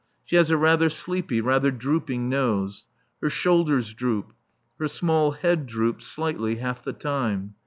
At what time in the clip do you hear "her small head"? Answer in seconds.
4.79-5.67